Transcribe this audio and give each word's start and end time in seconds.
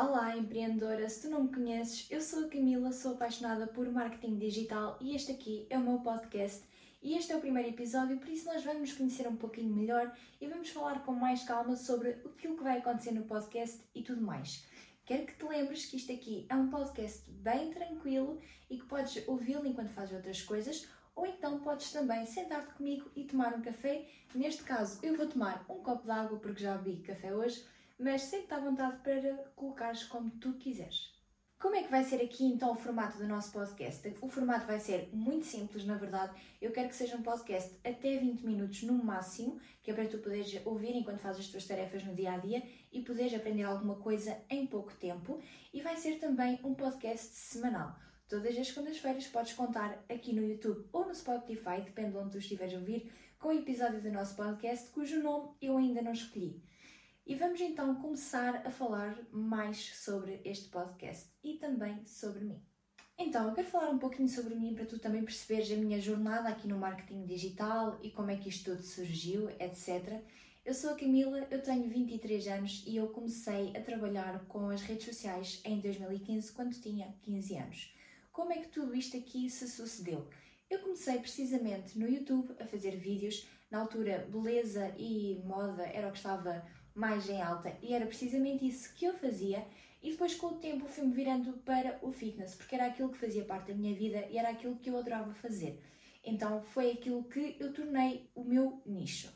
Olá, 0.00 0.36
empreendedora! 0.36 1.08
Se 1.08 1.22
tu 1.22 1.28
não 1.28 1.42
me 1.42 1.52
conheces, 1.52 2.06
eu 2.08 2.20
sou 2.20 2.44
a 2.44 2.48
Camila, 2.48 2.92
sou 2.92 3.14
apaixonada 3.14 3.66
por 3.66 3.90
marketing 3.90 4.38
digital 4.38 4.96
e 5.00 5.12
este 5.12 5.32
aqui 5.32 5.66
é 5.68 5.76
o 5.76 5.80
meu 5.80 5.98
podcast. 5.98 6.62
E 7.02 7.16
este 7.16 7.32
é 7.32 7.36
o 7.36 7.40
primeiro 7.40 7.70
episódio, 7.70 8.16
por 8.16 8.28
isso 8.28 8.46
nós 8.46 8.62
vamos 8.62 8.82
nos 8.82 8.92
conhecer 8.92 9.26
um 9.26 9.34
pouquinho 9.34 9.74
melhor 9.74 10.16
e 10.40 10.46
vamos 10.46 10.68
falar 10.68 11.04
com 11.04 11.12
mais 11.14 11.42
calma 11.42 11.74
sobre 11.74 12.10
aquilo 12.10 12.56
que 12.56 12.62
vai 12.62 12.78
acontecer 12.78 13.10
no 13.10 13.24
podcast 13.24 13.80
e 13.92 14.00
tudo 14.00 14.22
mais. 14.22 14.64
Quero 15.04 15.26
que 15.26 15.34
te 15.34 15.44
lembres 15.44 15.86
que 15.86 15.96
isto 15.96 16.12
aqui 16.12 16.46
é 16.48 16.54
um 16.54 16.70
podcast 16.70 17.28
bem 17.28 17.72
tranquilo 17.72 18.38
e 18.70 18.78
que 18.78 18.86
podes 18.86 19.26
ouvi-lo 19.26 19.66
enquanto 19.66 19.88
fazes 19.88 20.14
outras 20.14 20.40
coisas, 20.42 20.86
ou 21.16 21.26
então 21.26 21.58
podes 21.58 21.90
também 21.90 22.24
sentar-te 22.24 22.72
comigo 22.74 23.10
e 23.16 23.24
tomar 23.24 23.52
um 23.52 23.62
café. 23.62 24.06
Neste 24.32 24.62
caso, 24.62 25.00
eu 25.02 25.16
vou 25.16 25.26
tomar 25.26 25.66
um 25.68 25.82
copo 25.82 26.04
de 26.04 26.12
água 26.12 26.38
porque 26.38 26.62
já 26.62 26.76
bebi 26.76 27.02
café 27.02 27.34
hoje 27.34 27.66
mas 27.98 28.22
sente-te 28.22 28.54
à 28.54 28.60
vontade 28.60 28.98
para 29.02 29.34
colocares 29.56 30.04
como 30.04 30.30
tu 30.30 30.52
quiseres. 30.54 31.18
Como 31.58 31.74
é 31.74 31.82
que 31.82 31.90
vai 31.90 32.04
ser 32.04 32.22
aqui 32.22 32.44
então 32.44 32.70
o 32.70 32.76
formato 32.76 33.18
do 33.18 33.26
nosso 33.26 33.50
podcast? 33.50 34.14
O 34.20 34.28
formato 34.28 34.64
vai 34.64 34.78
ser 34.78 35.08
muito 35.12 35.44
simples, 35.44 35.84
na 35.84 35.96
verdade. 35.96 36.32
Eu 36.62 36.70
quero 36.70 36.88
que 36.88 36.94
seja 36.94 37.16
um 37.16 37.22
podcast 37.22 37.76
até 37.84 38.16
20 38.16 38.46
minutos 38.46 38.84
no 38.84 38.92
máximo, 38.92 39.58
que 39.82 39.90
é 39.90 39.94
para 39.94 40.06
tu 40.06 40.18
poderes 40.18 40.64
ouvir 40.64 40.94
enquanto 40.94 41.18
fazes 41.18 41.46
as 41.46 41.50
tuas 41.50 41.66
tarefas 41.66 42.04
no 42.04 42.14
dia 42.14 42.30
a 42.30 42.38
dia 42.38 42.62
e 42.92 43.02
poderes 43.02 43.34
aprender 43.34 43.64
alguma 43.64 43.96
coisa 43.96 44.40
em 44.48 44.68
pouco 44.68 44.94
tempo. 44.94 45.42
E 45.74 45.82
vai 45.82 45.96
ser 45.96 46.20
também 46.20 46.60
um 46.62 46.74
podcast 46.74 47.34
semanal. 47.34 47.96
Todas 48.28 48.56
as 48.56 48.68
segundas-feiras 48.68 49.26
podes 49.26 49.54
contar 49.54 50.04
aqui 50.08 50.32
no 50.32 50.46
YouTube 50.46 50.86
ou 50.92 51.08
no 51.08 51.14
Spotify, 51.14 51.80
depende 51.84 52.12
de 52.12 52.18
onde 52.18 52.30
tu 52.30 52.38
estiveres 52.38 52.74
a 52.74 52.78
ouvir, 52.78 53.12
com 53.36 53.48
o 53.48 53.50
um 53.50 53.58
episódio 53.58 54.00
do 54.00 54.12
nosso 54.12 54.36
podcast 54.36 54.90
cujo 54.90 55.20
nome 55.20 55.48
eu 55.60 55.76
ainda 55.76 56.02
não 56.02 56.12
escolhi. 56.12 56.62
E 57.28 57.34
vamos 57.34 57.60
então 57.60 57.94
começar 57.96 58.66
a 58.66 58.70
falar 58.70 59.18
mais 59.30 59.94
sobre 59.96 60.40
este 60.46 60.70
podcast 60.70 61.28
e 61.44 61.58
também 61.58 62.02
sobre 62.06 62.42
mim. 62.42 62.58
Então, 63.18 63.46
eu 63.46 63.54
quero 63.54 63.68
falar 63.68 63.90
um 63.90 63.98
pouquinho 63.98 64.30
sobre 64.30 64.54
mim 64.54 64.74
para 64.74 64.86
tu 64.86 64.98
também 64.98 65.22
perceberes 65.22 65.70
a 65.70 65.76
minha 65.76 66.00
jornada 66.00 66.48
aqui 66.48 66.66
no 66.66 66.78
marketing 66.78 67.26
digital 67.26 67.98
e 68.02 68.10
como 68.10 68.30
é 68.30 68.36
que 68.38 68.48
isto 68.48 68.70
tudo 68.70 68.82
surgiu, 68.82 69.50
etc. 69.60 70.22
Eu 70.64 70.72
sou 70.72 70.92
a 70.92 70.96
Camila, 70.96 71.46
eu 71.50 71.60
tenho 71.62 71.86
23 71.86 72.46
anos 72.48 72.82
e 72.86 72.96
eu 72.96 73.08
comecei 73.08 73.76
a 73.76 73.82
trabalhar 73.82 74.46
com 74.46 74.70
as 74.70 74.80
redes 74.80 75.04
sociais 75.04 75.60
em 75.66 75.80
2015, 75.80 76.50
quando 76.52 76.80
tinha 76.80 77.14
15 77.20 77.56
anos. 77.56 77.94
Como 78.32 78.52
é 78.52 78.56
que 78.56 78.68
tudo 78.68 78.94
isto 78.94 79.18
aqui 79.18 79.50
se 79.50 79.68
sucedeu? 79.68 80.26
Eu 80.70 80.78
comecei 80.78 81.18
precisamente 81.18 81.98
no 81.98 82.08
YouTube 82.08 82.54
a 82.58 82.64
fazer 82.64 82.96
vídeos. 82.96 83.46
Na 83.70 83.80
altura, 83.80 84.26
beleza 84.32 84.94
e 84.96 85.42
moda 85.44 85.82
era 85.82 86.08
o 86.08 86.10
que 86.10 86.16
estava 86.16 86.64
mais 86.98 87.30
em 87.30 87.40
alta 87.40 87.76
e 87.80 87.94
era 87.94 88.04
precisamente 88.04 88.66
isso 88.66 88.92
que 88.94 89.04
eu 89.04 89.14
fazia. 89.14 89.64
E 90.02 90.10
depois, 90.10 90.34
com 90.34 90.48
o 90.48 90.58
tempo, 90.58 90.86
fui-me 90.86 91.12
virando 91.12 91.52
para 91.58 91.98
o 92.02 92.12
fitness, 92.12 92.54
porque 92.54 92.74
era 92.74 92.86
aquilo 92.86 93.10
que 93.10 93.18
fazia 93.18 93.44
parte 93.44 93.68
da 93.68 93.74
minha 93.74 93.94
vida 93.94 94.26
e 94.30 94.38
era 94.38 94.50
aquilo 94.50 94.76
que 94.76 94.90
eu 94.90 94.98
adorava 94.98 95.32
fazer. 95.34 95.82
Então, 96.24 96.62
foi 96.62 96.92
aquilo 96.92 97.24
que 97.24 97.56
eu 97.58 97.72
tornei 97.72 98.30
o 98.34 98.44
meu 98.44 98.82
nicho. 98.84 99.32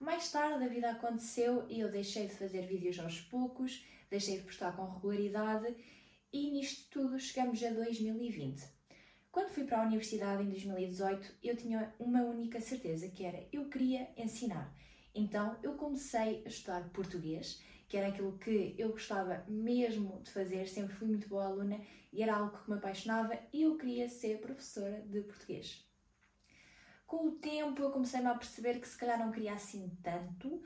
Mais 0.00 0.30
tarde, 0.30 0.64
a 0.64 0.68
vida 0.68 0.90
aconteceu 0.90 1.66
e 1.68 1.80
eu 1.80 1.90
deixei 1.90 2.26
de 2.26 2.34
fazer 2.34 2.66
vídeos 2.66 2.98
aos 2.98 3.20
poucos, 3.20 3.84
deixei 4.10 4.38
de 4.38 4.44
postar 4.44 4.76
com 4.76 4.84
regularidade 4.84 5.74
e 6.32 6.50
nisto 6.50 6.90
tudo 6.90 7.18
chegamos 7.18 7.62
a 7.62 7.70
2020. 7.70 8.64
Quando 9.30 9.50
fui 9.50 9.64
para 9.64 9.80
a 9.80 9.86
universidade 9.86 10.42
em 10.42 10.48
2018, 10.48 11.36
eu 11.42 11.56
tinha 11.56 11.92
uma 11.98 12.22
única 12.22 12.60
certeza, 12.60 13.08
que 13.08 13.24
era 13.24 13.46
eu 13.52 13.68
queria 13.68 14.08
ensinar. 14.16 14.72
Então 15.14 15.56
eu 15.62 15.74
comecei 15.74 16.42
a 16.44 16.48
estudar 16.48 16.88
português, 16.90 17.62
que 17.88 17.96
era 17.96 18.08
aquilo 18.08 18.36
que 18.38 18.74
eu 18.76 18.90
gostava 18.90 19.44
mesmo 19.46 20.20
de 20.22 20.30
fazer, 20.30 20.66
sempre 20.66 20.94
fui 20.94 21.06
muito 21.06 21.28
boa 21.28 21.44
aluna 21.44 21.80
e 22.12 22.22
era 22.22 22.36
algo 22.36 22.58
que 22.58 22.70
me 22.70 22.76
apaixonava 22.76 23.38
e 23.52 23.62
eu 23.62 23.76
queria 23.76 24.08
ser 24.08 24.40
professora 24.40 25.02
de 25.02 25.20
português. 25.20 25.84
Com 27.06 27.28
o 27.28 27.32
tempo 27.32 27.82
eu 27.82 27.90
comecei-me 27.90 28.26
a 28.26 28.34
perceber 28.34 28.80
que 28.80 28.88
se 28.88 28.98
calhar 28.98 29.18
não 29.18 29.30
queria 29.30 29.52
assim 29.52 29.96
tanto, 30.02 30.62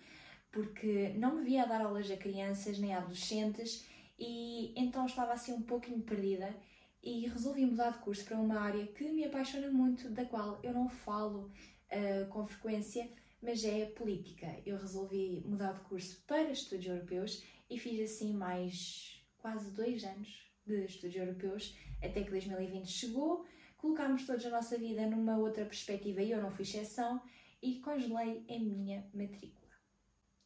porque 0.50 1.10
não 1.10 1.36
me 1.36 1.44
via 1.44 1.64
a 1.64 1.66
dar 1.66 1.82
aulas 1.82 2.10
a 2.10 2.16
crianças 2.16 2.78
nem 2.78 2.94
a 2.94 2.98
adolescentes 2.98 3.86
e 4.18 4.72
então 4.80 5.04
estava 5.04 5.32
assim 5.32 5.52
um 5.52 5.62
pouquinho 5.62 6.00
perdida 6.00 6.54
e 7.02 7.26
resolvi 7.28 7.64
mudar 7.64 7.90
de 7.90 7.98
curso 7.98 8.24
para 8.24 8.36
uma 8.36 8.60
área 8.60 8.86
que 8.86 9.04
me 9.10 9.24
apaixona 9.24 9.70
muito, 9.70 10.10
da 10.10 10.24
qual 10.24 10.58
eu 10.62 10.72
não 10.72 10.88
falo 10.88 11.50
uh, 11.92 12.26
com 12.28 12.46
frequência, 12.46 13.08
mas 13.42 13.64
é 13.64 13.86
política. 13.86 14.46
Eu 14.66 14.76
resolvi 14.76 15.42
mudar 15.44 15.72
de 15.72 15.80
curso 15.80 16.22
para 16.26 16.50
estudos 16.50 16.86
europeus 16.86 17.44
e 17.70 17.78
fiz 17.78 18.00
assim 18.00 18.32
mais 18.32 19.22
quase 19.38 19.70
dois 19.72 20.04
anos 20.04 20.48
de 20.66 20.84
estudos 20.84 21.16
europeus, 21.16 21.76
até 22.02 22.22
que 22.22 22.30
2020 22.30 22.86
chegou, 22.86 23.46
colocámos 23.76 24.26
todos 24.26 24.44
a 24.44 24.50
nossa 24.50 24.76
vida 24.76 25.06
numa 25.06 25.38
outra 25.38 25.64
perspectiva 25.64 26.22
e 26.22 26.30
eu 26.30 26.42
não 26.42 26.50
fui 26.50 26.62
exceção 26.62 27.22
e 27.62 27.80
congelei 27.80 28.44
a 28.48 28.58
minha 28.58 29.06
matrícula. 29.14 29.68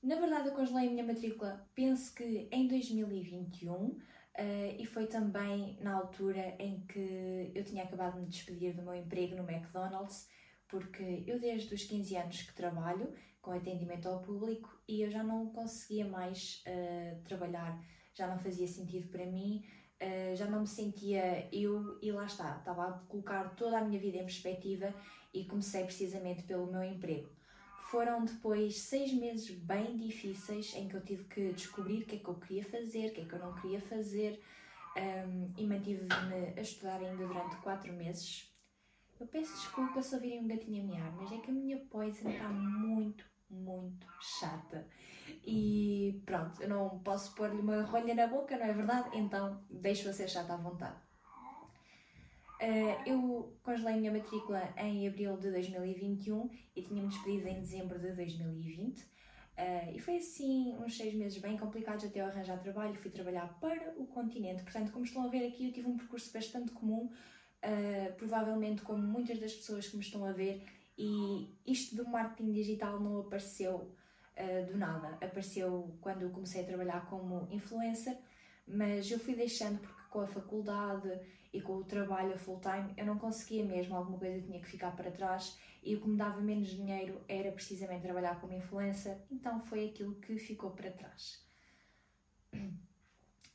Na 0.03 0.17
verdade, 0.17 0.49
eu 0.49 0.55
congelei 0.55 0.89
a 0.89 0.91
minha 0.91 1.05
matrícula, 1.05 1.69
penso 1.75 2.15
que 2.15 2.49
em 2.51 2.67
2021, 2.67 3.73
uh, 3.73 4.03
eh, 4.35 4.77
e 4.81 4.87
foi 4.87 5.07
também 5.07 5.79
na 5.81 5.95
altura 5.95 6.57
em 6.59 6.81
que 6.87 7.53
eu 7.55 7.65
tinha 7.65 7.85
acabado 7.85 8.15
de 8.15 8.21
me 8.21 8.27
despedir 8.27 8.75
do 8.75 8.83
meu 8.83 8.95
emprego 8.95 9.37
no 9.37 9.49
McDonald's 9.49 10.29
porque 10.73 11.23
eu 11.27 11.39
desde 11.39 11.75
os 11.75 11.85
15 11.85 12.17
anos 12.17 12.43
que 12.43 12.55
trabalho 12.55 13.13
com 13.43 13.53
atendimento 13.53 14.09
ao 14.09 14.23
público 14.23 14.75
e 14.89 15.03
eu 15.03 15.11
já 15.11 15.23
não 15.23 15.51
conseguia 15.51 16.07
mais 16.09 16.65
uh, 16.67 17.23
trabalhar, 17.25 17.79
já 18.15 18.27
não 18.27 18.39
fazia 18.39 18.67
sentido 18.67 19.09
para 19.09 19.27
mim, 19.27 19.63
uh, 20.01 20.35
já 20.35 20.47
não 20.47 20.61
me 20.61 20.67
sentia 20.67 21.47
eu 21.53 21.99
e 22.01 22.11
lá 22.11 22.25
está, 22.25 22.57
estava 22.57 22.89
a 22.89 22.93
colocar 23.01 23.55
toda 23.55 23.79
a 23.79 23.85
minha 23.85 24.01
vida 24.01 24.17
em 24.17 24.25
perspectiva 24.25 24.95
e 25.35 25.45
comecei 25.45 25.85
precisamente 25.85 26.45
pelo 26.45 26.73
meu 26.73 26.83
emprego. 26.83 27.29
Foram 27.91 28.25
depois 28.25 28.79
seis 28.79 29.13
meses 29.13 29.51
bem 29.51 29.95
difíceis 29.99 30.75
em 30.75 30.89
que 30.89 30.97
eu 30.97 31.05
tive 31.05 31.25
que 31.25 31.53
descobrir 31.53 32.05
o 32.05 32.07
que 32.07 32.17
é 32.17 32.19
que 32.19 32.29
eu 32.29 32.37
queria 32.37 32.65
fazer, 32.65 33.09
o 33.09 33.13
que 33.13 33.21
é 33.21 33.25
que 33.27 33.33
eu 33.35 33.39
não 33.41 33.55
queria 33.57 33.81
fazer 33.83 34.41
um, 34.97 35.01
ehm, 35.01 35.53
e 35.59 35.67
mantive-me 35.67 36.55
a 36.57 36.61
estudar 36.63 36.99
ainda 36.99 37.27
durante 37.27 37.57
quatro 37.57 37.93
meses 37.93 38.52
eu 39.23 39.29
peço 39.29 39.55
desculpa 39.55 40.03
se 40.03 40.17
ouvirem 40.17 40.41
um 40.41 40.49
gatinho 40.49 40.83
a 40.83 40.87
mear, 40.87 41.17
mas 41.17 41.31
é 41.31 41.39
que 41.39 41.51
a 41.51 41.55
minha 41.55 41.79
poison 41.79 42.29
está 42.29 42.49
muito, 42.49 43.25
muito 43.49 44.07
chata. 44.21 44.85
E 45.47 46.21
pronto, 46.27 46.61
eu 46.61 46.69
não 46.69 46.99
posso 46.99 47.33
pôr-lhe 47.37 47.61
uma 47.61 47.83
rolha 47.83 48.15
na 48.17 48.27
boca, 48.27 48.57
não 48.57 48.67
é 48.67 48.73
verdade? 48.73 49.17
Então 49.17 49.63
deixo-a 49.71 50.13
ser 50.13 50.29
chata 50.29 50.55
à 50.55 50.57
vontade. 50.57 50.97
Uh, 52.61 53.09
eu 53.09 53.57
congelei 53.63 53.95
a 53.95 53.97
minha 53.97 54.13
matrícula 54.13 54.75
em 54.77 55.07
abril 55.07 55.37
de 55.37 55.51
2021 55.51 56.51
e 56.75 56.83
tinha-me 56.83 57.09
despedido 57.09 57.47
em 57.47 57.61
dezembro 57.61 58.01
de 58.01 58.13
2020. 58.13 59.01
Uh, 59.01 59.05
eh, 59.57 59.93
e 59.95 59.99
foi 60.01 60.17
assim 60.17 60.75
uns 60.79 60.97
seis 60.97 61.15
meses 61.15 61.39
bem 61.39 61.57
complicados 61.57 62.05
até 62.05 62.21
eu 62.21 62.27
arranjar 62.27 62.59
trabalho. 62.59 62.95
Fui 62.95 63.11
trabalhar 63.11 63.47
para 63.61 63.95
o 63.97 64.07
continente, 64.07 64.65
portanto, 64.65 64.91
como 64.91 65.05
estão 65.05 65.25
a 65.25 65.29
ver 65.29 65.47
aqui, 65.47 65.67
eu 65.67 65.73
tive 65.73 65.89
um 65.89 65.97
percurso 65.97 66.33
bastante 66.33 66.73
comum 66.73 67.11
uh, 67.63 68.13
provavelmente 68.17 68.83
como 68.83 69.03
muitas 69.03 69.39
das 69.39 69.55
pessoas 69.55 69.89
que 69.89 69.97
me 69.97 70.03
estão 70.03 70.25
a 70.25 70.33
ver, 70.33 70.65
e 70.99 71.57
isto 71.67 71.97
do 71.97 72.09
marketing 72.09 72.53
digital 72.53 73.01
não 73.01 73.21
apareceu 73.21 73.75
uh, 74.37 74.67
do 74.71 74.77
nada, 74.77 75.09
apareceu 75.25 75.97
quando 76.01 76.23
eu 76.23 76.31
comecei 76.31 76.63
a 76.63 76.67
trabalhar 76.67 77.07
como 77.07 77.49
influencer, 77.51 78.19
mas 78.67 79.11
eu 79.11 79.19
fui 79.19 79.35
deixando 79.35 79.79
porque 79.81 80.03
com 80.11 80.21
a 80.21 80.27
faculdade 80.27 81.11
e 81.53 81.61
com 81.61 81.77
o 81.77 81.85
trabalho 81.85 82.37
full 82.37 82.61
time 82.61 82.93
eu 82.97 83.07
não 83.07 83.19
conseguia 83.19 83.65
mesmo, 83.65 83.97
alguma 83.97 84.19
coisa 84.19 84.41
tinha 84.43 84.61
que 84.61 84.67
ficar 84.67 84.95
para 84.95 85.11
trás 85.11 85.59
e 85.83 85.97
o 85.97 86.01
que 86.01 86.09
me 86.09 86.17
dava 86.17 86.41
menos 86.41 86.69
dinheiro 86.69 87.21
era 87.29 87.51
precisamente 87.51 88.03
trabalhar 88.03 88.41
como 88.41 88.53
influencer, 88.53 89.19
então 89.31 89.61
foi 89.61 89.89
aquilo 89.89 90.15
que 90.17 90.37
ficou 90.39 90.71
para 90.71 90.91
trás. 90.91 91.43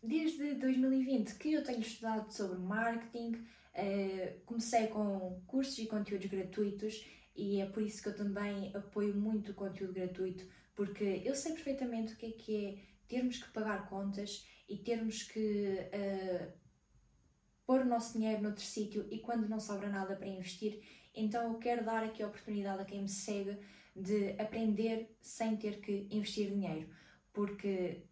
Desde 0.02 0.55
2020 0.55 1.35
que 1.35 1.53
eu 1.53 1.64
tenho 1.64 1.82
estudado 1.82 2.32
sobre 2.32 2.59
marketing, 2.59 3.47
Uh, 3.78 4.44
comecei 4.44 4.88
com 4.88 5.40
cursos 5.46 5.78
e 5.78 5.85
conteúdos 5.85 6.26
gratuitos 6.26 7.05
e 7.35 7.61
é 7.61 7.66
por 7.67 7.84
isso 7.84 8.02
que 8.02 8.09
eu 8.09 8.16
também 8.16 8.76
apoio 8.76 9.16
muito 9.16 9.52
o 9.52 9.53
conteúdo 9.53 9.94
gratuito, 9.94 10.47
porque 10.73 11.22
eu 11.23 11.35
sei 11.35 11.53
perfeitamente 11.53 12.14
o 12.14 12.17
que 12.17 12.26
é 12.26 12.32
que 12.32 12.66
é 12.66 12.78
termos 13.08 13.38
que 13.38 13.52
pagar 13.52 13.88
contas 13.88 14.47
e 14.67 14.78
termos 14.78 15.22
que 15.22 15.78
uh, 15.94 16.52
pôr 17.67 17.82
o 17.82 17.85
nosso 17.85 18.17
dinheiro 18.17 18.41
noutro 18.41 18.64
sítio 18.64 19.05
e 19.11 19.20
quando 19.20 19.47
não 19.47 19.59
sobra 19.59 19.90
nada 19.90 20.16
para 20.16 20.28
investir, 20.28 20.82
então 21.14 21.53
eu 21.53 21.59
quero 21.59 21.85
dar 21.85 22.03
aqui 22.03 22.23
a 22.23 22.28
oportunidade 22.28 22.82
a 22.82 22.85
quem 22.85 23.03
me 23.03 23.09
segue 23.09 23.59
de 23.96 24.32
aprender 24.41 25.16
sem 25.22 25.55
ter 25.55 25.79
que 25.82 26.08
investir 26.09 26.50
dinheiro, 26.50 26.90
porque 27.32 28.08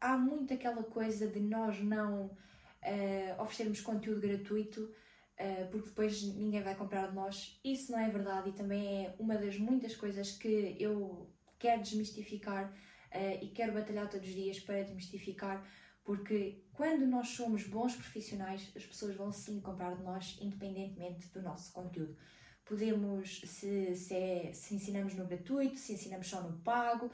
há 0.00 0.16
muito 0.16 0.54
aquela 0.54 0.82
coisa 0.82 1.26
de 1.26 1.40
nós 1.40 1.80
não 1.80 2.26
uh, 2.26 3.42
oferecermos 3.42 3.80
conteúdo 3.80 4.20
gratuito 4.20 4.82
uh, 4.82 5.70
porque 5.70 5.88
depois 5.88 6.22
ninguém 6.22 6.62
vai 6.62 6.74
comprar 6.74 7.08
de 7.08 7.14
nós. 7.14 7.60
Isso 7.64 7.92
não 7.92 7.98
é 7.98 8.08
verdade 8.08 8.50
e 8.50 8.52
também 8.52 9.06
é 9.06 9.14
uma 9.18 9.36
das 9.36 9.58
muitas 9.58 9.94
coisas 9.94 10.32
que 10.32 10.76
eu 10.78 11.30
quero 11.58 11.82
desmistificar 11.82 12.70
uh, 12.70 13.44
e 13.44 13.48
quero 13.48 13.72
batalhar 13.72 14.08
todos 14.08 14.26
os 14.26 14.34
dias 14.34 14.58
para 14.60 14.82
desmistificar, 14.82 15.64
porque 16.02 16.64
quando 16.72 17.06
nós 17.06 17.28
somos 17.28 17.64
bons 17.64 17.94
profissionais, 17.94 18.72
as 18.74 18.84
pessoas 18.84 19.14
vão 19.14 19.30
sim 19.30 19.60
comprar 19.60 19.94
de 19.96 20.02
nós, 20.02 20.38
independentemente 20.40 21.28
do 21.28 21.42
nosso 21.42 21.72
conteúdo. 21.72 22.16
Podemos, 22.64 23.40
se, 23.44 23.94
se, 23.96 24.14
é, 24.14 24.52
se 24.52 24.74
ensinamos 24.74 25.14
no 25.14 25.26
gratuito, 25.26 25.76
se 25.76 25.92
ensinamos 25.92 26.28
só 26.28 26.40
no 26.40 26.58
pago, 26.60 27.10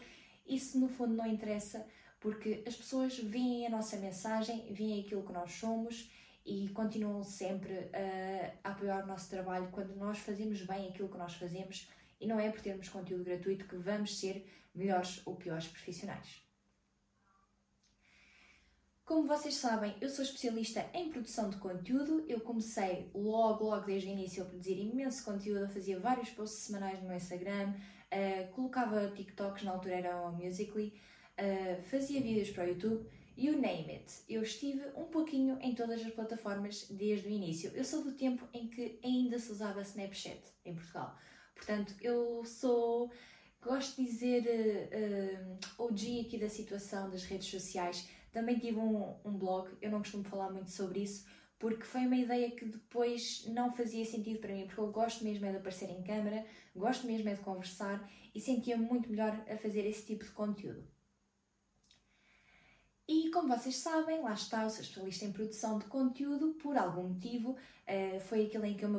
isso 0.47 0.79
no 0.79 0.89
fundo 0.89 1.15
não 1.15 1.27
interessa, 1.27 1.85
porque 2.27 2.61
as 2.67 2.75
pessoas 2.75 3.17
veem 3.21 3.69
a 3.69 3.71
nossa 3.71 3.97
mensagem, 3.99 4.67
veem 4.73 5.01
aquilo 5.01 5.23
que 5.23 5.33
nós 5.33 5.53
somos 5.53 6.11
e 6.45 6.69
continuam 6.71 7.23
sempre 7.23 7.89
a, 8.65 8.71
apoiar 8.71 9.05
o 9.05 9.07
nosso 9.07 9.31
trabalho 9.31 9.69
quando 9.71 9.95
nós 9.95 10.19
fazemos 10.19 10.61
bem 10.63 10.89
aquilo 10.89 11.09
que 11.09 11.17
nós 11.17 11.35
fazemos 11.35 11.89
e 12.21 12.27
não 12.27 12.41
é 12.41 12.51
por 12.51 12.61
termos 12.61 12.89
conteúdo 12.89 13.23
gratuito 13.23 13.69
que 13.69 13.77
vamos 13.77 14.19
ser 14.19 14.45
melhores 14.75 15.23
ou 15.25 15.37
piores 15.37 15.69
profissionais. 15.69 16.43
Como 19.05 19.29
vocês 19.29 19.55
sabem, 19.55 19.97
eu 20.01 20.11
sou 20.11 20.25
especialista 20.25 20.85
em 20.95 21.11
produção 21.11 21.49
de 21.49 21.59
conteúdo. 21.59 22.25
Eu 22.27 22.41
comecei 22.41 23.09
logo, 23.15 23.67
logo 23.67 23.87
desde 23.87 24.09
o 24.09 24.11
início 24.11 24.43
a 24.43 24.47
produzir 24.47 24.81
imenso 24.81 25.25
conteúdo, 25.25 25.61
eu 25.61 25.69
fazia 25.69 26.01
vários 26.01 26.31
posts 26.31 26.65
semanais 26.65 27.01
no 27.01 27.07
meu 27.07 27.17
Instagram, 27.17 27.73
uh, 27.73 28.53
colocava 28.53 29.13
TikToks, 29.13 29.63
na 29.63 29.71
altura 29.71 29.95
era 29.95 30.21
o 30.23 30.33
Musical.ly, 30.33 31.07
uh, 31.39 31.83
fazia 31.83 32.21
vídeos 32.21 32.51
para 32.51 32.65
o 32.65 32.69
YouTube, 32.69 33.07
you 33.37 33.59
name 33.59 33.91
it. 33.91 34.13
Eu 34.29 34.43
estive 34.43 34.83
um 34.97 35.05
pouquinho 35.05 35.59
em 35.61 35.75
todas 35.75 36.01
as 36.05 36.13
plataformas 36.13 36.87
desde 36.91 37.29
o 37.29 37.31
início. 37.31 37.71
Eu 37.75 37.85
sou 37.85 38.03
do 38.03 38.13
tempo 38.13 38.47
em 38.53 38.69
que 38.69 38.99
ainda 39.05 39.39
se 39.39 39.53
usava 39.53 39.83
Snapchat 39.83 40.41
em 40.65 40.75
Portugal. 40.75 41.17
Portanto, 41.55 41.95
eu 42.01 42.45
sou 42.45 43.11
gosto 43.63 43.97
de 43.97 44.09
dizer 44.09 44.45
uh, 45.79 45.83
uh, 45.83 45.85
OG 45.87 46.21
aqui 46.27 46.39
da 46.39 46.49
situação 46.49 47.11
das 47.11 47.25
redes 47.25 47.49
sociais. 47.49 48.09
Também 48.33 48.59
tive 48.59 48.79
um, 48.79 49.15
um 49.25 49.33
blog, 49.33 49.71
eu 49.81 49.91
não 49.91 49.99
costumo 49.99 50.25
falar 50.25 50.51
muito 50.51 50.71
sobre 50.71 51.01
isso, 51.01 51.27
porque 51.59 51.85
foi 51.85 52.03
uma 52.03 52.17
ideia 52.17 52.51
que 52.51 52.67
depois 52.67 53.47
não 53.49 53.73
fazia 53.73 54.05
sentido 54.05 54.41
para 54.41 54.55
mim, 54.55 54.67
porque 54.67 54.81
eu 54.81 54.93
gosto 54.93 55.25
mesmo 55.25 55.47
é 55.47 55.51
de 55.51 55.57
aparecer 55.57 55.91
em 55.91 56.03
câmara, 56.03 56.45
gosto 56.75 57.07
mesmo 57.07 57.29
é 57.31 57.35
de 57.35 57.41
conversar 57.41 58.09
e 58.35 58.41
sentia-me 58.41 58.85
muito 58.85 59.09
melhor 59.09 59.43
a 59.51 59.57
fazer 59.57 59.87
esse 59.87 60.05
tipo 60.05 60.25
de 60.25 60.31
conteúdo. 60.33 60.96
E 63.09 63.31
como 63.31 63.47
vocês 63.47 63.77
sabem, 63.77 64.21
lá 64.21 64.33
está, 64.33 64.65
eu 64.65 64.71
sou 64.71 64.81
especialista 64.81 65.25
em 65.25 65.33
produção 65.33 65.79
de 65.79 65.85
conteúdo, 65.85 66.55
por 66.55 66.77
algum 66.77 67.11
motivo, 67.11 67.51
uh, 67.53 68.21
foi 68.21 68.47
aquilo 68.47 68.65
em 68.65 68.75
que 68.75 68.85
eu 68.85 68.89
me 68.89 68.99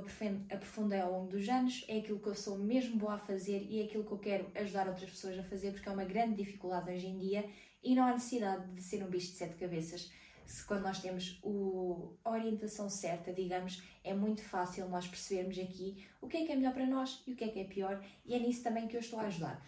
aprofundei 0.49 1.01
ao 1.01 1.11
longo 1.11 1.27
dos 1.27 1.49
anos, 1.49 1.83
é 1.89 1.97
aquilo 1.97 2.19
que 2.19 2.27
eu 2.27 2.35
sou 2.35 2.57
mesmo 2.57 2.97
boa 2.97 3.15
a 3.15 3.19
fazer 3.19 3.67
e 3.69 3.81
é 3.81 3.83
aquilo 3.83 4.05
que 4.05 4.11
eu 4.13 4.17
quero 4.17 4.51
ajudar 4.55 4.87
outras 4.87 5.09
pessoas 5.09 5.37
a 5.37 5.43
fazer, 5.43 5.73
porque 5.73 5.89
é 5.89 5.91
uma 5.91 6.05
grande 6.05 6.41
dificuldade 6.41 6.89
hoje 6.89 7.05
em 7.05 7.17
dia 7.17 7.49
e 7.83 7.95
não 7.95 8.03
há 8.03 8.13
necessidade 8.13 8.73
de 8.73 8.81
ser 8.81 9.03
um 9.03 9.09
bicho 9.09 9.31
de 9.31 9.37
sete 9.39 9.55
cabeças. 9.55 10.09
Se 10.45 10.65
quando 10.65 10.83
nós 10.83 11.01
temos 11.01 11.37
o, 11.43 12.15
a 12.23 12.31
orientação 12.31 12.89
certa, 12.89 13.33
digamos, 13.33 13.83
é 14.05 14.13
muito 14.13 14.41
fácil 14.41 14.87
nós 14.87 15.05
percebermos 15.05 15.59
aqui 15.59 16.07
o 16.21 16.29
que 16.29 16.37
é 16.37 16.45
que 16.45 16.53
é 16.53 16.55
melhor 16.55 16.73
para 16.73 16.85
nós 16.85 17.21
e 17.27 17.33
o 17.33 17.35
que 17.35 17.43
é 17.43 17.49
que 17.49 17.59
é 17.59 17.65
pior, 17.65 18.01
e 18.25 18.33
é 18.33 18.39
nisso 18.39 18.63
também 18.63 18.87
que 18.87 18.95
eu 18.95 19.01
estou 19.01 19.19
a 19.19 19.23
ajudar. 19.23 19.61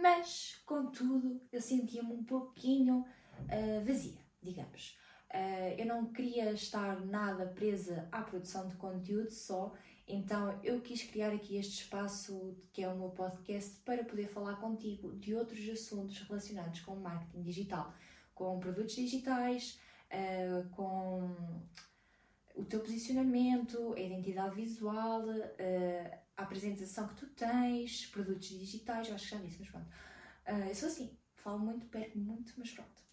Mas, 0.00 0.62
contudo, 0.64 1.40
eu 1.50 1.60
sentia-me 1.60 2.12
um 2.12 2.22
pouquinho 2.22 3.04
uh, 3.40 3.84
vazia, 3.84 4.18
digamos. 4.42 4.96
Uh, 5.30 5.74
eu 5.78 5.86
não 5.86 6.12
queria 6.12 6.52
estar 6.52 7.04
nada 7.06 7.46
presa 7.46 8.08
à 8.12 8.22
produção 8.22 8.68
de 8.68 8.76
conteúdo 8.76 9.30
só, 9.30 9.72
então 10.06 10.60
eu 10.62 10.80
quis 10.80 11.02
criar 11.02 11.32
aqui 11.32 11.56
este 11.56 11.82
espaço 11.82 12.56
que 12.72 12.82
é 12.82 12.88
o 12.88 12.96
meu 12.96 13.10
podcast 13.10 13.80
para 13.84 14.04
poder 14.04 14.28
falar 14.28 14.56
contigo 14.56 15.16
de 15.16 15.34
outros 15.34 15.68
assuntos 15.68 16.18
relacionados 16.20 16.80
com 16.80 16.94
marketing 16.96 17.42
digital, 17.42 17.92
com 18.34 18.60
produtos 18.60 18.94
digitais, 18.94 19.80
uh, 20.12 20.68
com 20.70 21.34
o 22.54 22.64
teu 22.64 22.80
posicionamento, 22.80 23.94
a 23.94 24.00
identidade 24.00 24.54
visual, 24.54 25.24
a 26.36 26.42
apresentação 26.42 27.08
que 27.08 27.16
tu 27.16 27.26
tens, 27.26 28.06
produtos 28.06 28.48
digitais, 28.50 29.08
eu 29.08 29.16
acho 29.16 29.24
que 29.24 29.34
já 29.34 29.42
disse, 29.42 29.58
mas 29.58 29.70
pronto. 29.70 29.88
Eu 30.68 30.74
sou 30.76 30.88
assim, 30.88 31.18
falo 31.34 31.58
muito, 31.58 31.86
perco 31.86 32.16
muito, 32.16 32.52
mas 32.56 32.70
pronto 32.70 33.03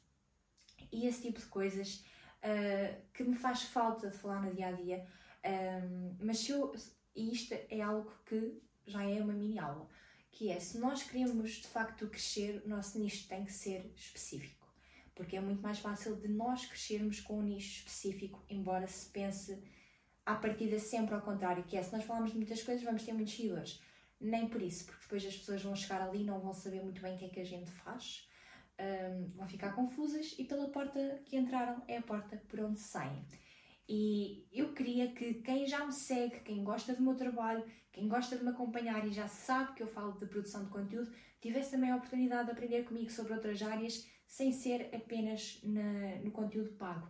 e 0.91 1.07
esse 1.07 1.21
tipo 1.21 1.39
de 1.39 1.45
coisas 1.47 2.03
uh, 2.43 3.01
que 3.13 3.23
me 3.23 3.35
faz 3.35 3.63
falta 3.63 4.09
de 4.09 4.17
falar 4.17 4.41
no 4.41 4.53
dia 4.53 4.67
a 4.67 4.71
dia. 4.71 5.07
Um, 5.43 6.15
mas 6.19 6.39
se 6.39 6.51
eu, 6.51 6.73
e 7.15 7.31
isto 7.31 7.53
é 7.53 7.81
algo 7.81 8.11
que 8.25 8.61
já 8.85 9.03
é 9.03 9.21
uma 9.21 9.33
mini 9.33 9.57
aula, 9.57 9.89
que 10.31 10.49
é 10.49 10.59
se 10.59 10.77
nós 10.77 11.03
queremos 11.03 11.51
de 11.51 11.67
facto 11.67 12.07
crescer, 12.07 12.61
o 12.65 12.69
nosso 12.69 12.99
nicho 12.99 13.27
tem 13.27 13.43
que 13.43 13.53
ser 13.53 13.91
específico, 13.95 14.67
porque 15.15 15.35
é 15.35 15.41
muito 15.41 15.61
mais 15.61 15.79
fácil 15.79 16.15
de 16.15 16.27
nós 16.27 16.65
crescermos 16.65 17.19
com 17.19 17.39
um 17.39 17.43
nicho 17.43 17.79
específico, 17.79 18.43
embora 18.49 18.87
se 18.87 19.09
pense 19.09 19.61
à 20.25 20.35
partida 20.35 20.79
sempre 20.79 21.15
ao 21.15 21.21
contrário, 21.21 21.63
que 21.63 21.75
é 21.75 21.83
se 21.83 21.91
nós 21.91 22.03
falarmos 22.03 22.31
de 22.31 22.37
muitas 22.37 22.61
coisas 22.63 22.83
vamos 22.83 23.03
ter 23.03 23.13
muitos 23.13 23.35
seguidores. 23.35 23.81
Nem 24.19 24.47
por 24.47 24.61
isso, 24.61 24.85
porque 24.85 25.01
depois 25.01 25.25
as 25.25 25.35
pessoas 25.35 25.63
vão 25.63 25.75
chegar 25.75 26.01
ali 26.01 26.21
e 26.21 26.23
não 26.23 26.39
vão 26.39 26.53
saber 26.53 26.83
muito 26.83 27.01
bem 27.01 27.15
o 27.15 27.17
que 27.17 27.25
é 27.25 27.29
que 27.29 27.39
a 27.39 27.45
gente 27.45 27.71
faz 27.71 28.29
um, 28.81 29.31
vão 29.35 29.47
ficar 29.47 29.73
confusas 29.73 30.35
e 30.37 30.43
pela 30.43 30.69
porta 30.69 31.21
que 31.25 31.37
entraram 31.37 31.81
é 31.87 31.97
a 31.97 32.01
porta 32.01 32.41
por 32.47 32.59
onde 32.59 32.79
saem. 32.79 33.23
E 33.87 34.47
eu 34.51 34.73
queria 34.73 35.11
que 35.11 35.35
quem 35.35 35.67
já 35.67 35.85
me 35.85 35.91
segue, 35.91 36.39
quem 36.41 36.63
gosta 36.63 36.95
do 36.95 37.01
meu 37.01 37.15
trabalho, 37.15 37.65
quem 37.91 38.07
gosta 38.07 38.37
de 38.37 38.43
me 38.43 38.49
acompanhar 38.49 39.05
e 39.05 39.11
já 39.11 39.27
sabe 39.27 39.73
que 39.73 39.83
eu 39.83 39.87
falo 39.87 40.13
de 40.13 40.25
produção 40.25 40.63
de 40.63 40.71
conteúdo, 40.71 41.11
tivesse 41.41 41.71
também 41.71 41.91
a 41.91 41.97
oportunidade 41.97 42.45
de 42.45 42.51
aprender 42.51 42.83
comigo 42.83 43.11
sobre 43.11 43.33
outras 43.33 43.61
áreas 43.61 44.07
sem 44.25 44.53
ser 44.53 44.89
apenas 44.95 45.59
na, 45.61 46.15
no 46.23 46.31
conteúdo 46.31 46.71
pago, 46.73 47.09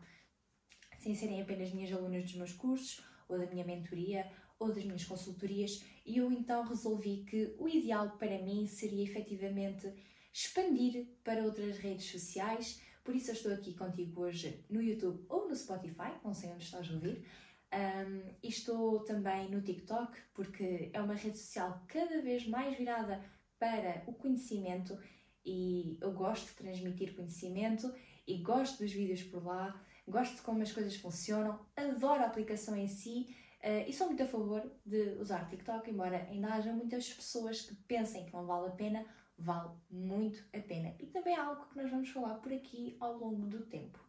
sem 0.97 1.13
serem 1.13 1.41
apenas 1.41 1.71
minhas 1.71 1.93
alunas 1.93 2.23
dos 2.23 2.35
meus 2.35 2.53
cursos 2.53 3.05
ou 3.29 3.37
da 3.37 3.45
minha 3.45 3.63
mentoria 3.63 4.27
ou 4.57 4.73
das 4.73 4.83
minhas 4.83 5.05
consultorias. 5.05 5.83
E 6.03 6.17
eu 6.17 6.31
então 6.31 6.63
resolvi 6.63 7.23
que 7.29 7.55
o 7.59 7.67
ideal 7.67 8.17
para 8.17 8.41
mim 8.41 8.65
seria 8.65 9.03
efetivamente 9.03 9.93
expandir 10.33 11.07
para 11.23 11.43
outras 11.43 11.77
redes 11.77 12.05
sociais. 12.05 12.81
Por 13.03 13.15
isso 13.15 13.31
eu 13.31 13.35
estou 13.35 13.53
aqui 13.53 13.73
contigo 13.73 14.21
hoje 14.21 14.63
no 14.69 14.81
YouTube 14.81 15.25
ou 15.27 15.47
no 15.47 15.55
Spotify, 15.55 16.11
não 16.23 16.33
sei 16.33 16.51
onde 16.51 16.63
estás 16.63 16.89
a 16.89 16.93
ouvir. 16.93 17.25
Um, 17.73 18.35
e 18.43 18.49
estou 18.49 18.99
também 19.05 19.49
no 19.49 19.61
TikTok, 19.61 20.17
porque 20.33 20.89
é 20.91 21.01
uma 21.01 21.13
rede 21.13 21.37
social 21.37 21.83
cada 21.87 22.21
vez 22.21 22.45
mais 22.45 22.77
virada 22.77 23.23
para 23.57 24.03
o 24.07 24.13
conhecimento 24.13 24.97
e 25.45 25.97
eu 26.01 26.11
gosto 26.11 26.47
de 26.49 26.55
transmitir 26.55 27.15
conhecimento 27.15 27.93
e 28.27 28.37
gosto 28.39 28.79
dos 28.79 28.91
vídeos 28.91 29.23
por 29.23 29.45
lá, 29.45 29.81
gosto 30.07 30.35
de 30.35 30.41
como 30.41 30.61
as 30.61 30.71
coisas 30.71 30.95
funcionam, 30.95 31.65
adoro 31.75 32.21
a 32.21 32.27
aplicação 32.27 32.75
em 32.75 32.87
si 32.87 33.35
uh, 33.63 33.87
e 33.87 33.93
sou 33.93 34.07
muito 34.07 34.23
a 34.23 34.27
favor 34.27 34.69
de 34.85 35.17
usar 35.19 35.49
TikTok, 35.49 35.89
embora 35.89 36.27
ainda 36.29 36.53
haja 36.53 36.73
muitas 36.73 37.13
pessoas 37.13 37.61
que 37.61 37.75
pensem 37.87 38.25
que 38.25 38.33
não 38.33 38.45
vale 38.45 38.67
a 38.67 38.71
pena 38.71 39.05
vale 39.41 39.71
muito 39.89 40.43
a 40.53 40.59
pena. 40.59 40.95
E 40.99 41.07
também 41.07 41.35
é 41.35 41.39
algo 41.39 41.65
que 41.67 41.77
nós 41.77 41.89
vamos 41.89 42.09
falar 42.09 42.35
por 42.35 42.53
aqui 42.53 42.95
ao 42.99 43.17
longo 43.17 43.47
do 43.47 43.65
tempo. 43.65 43.99